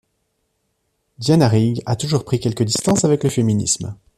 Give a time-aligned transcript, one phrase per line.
[1.19, 3.95] Diana Rigg a toujours pris quelque distance avec le féminisme.